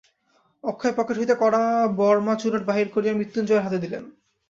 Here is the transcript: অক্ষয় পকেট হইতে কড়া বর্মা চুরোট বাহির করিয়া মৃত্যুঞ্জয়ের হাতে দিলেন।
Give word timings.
অক্ষয় 0.63 0.93
পকেট 0.97 1.15
হইতে 1.17 1.35
কড়া 1.41 1.63
বর্মা 1.99 2.33
চুরোট 2.35 2.63
বাহির 2.65 2.87
করিয়া 2.89 3.17
মৃত্যুঞ্জয়ের 3.19 3.63
হাতে 3.65 3.77
দিলেন। 3.83 4.03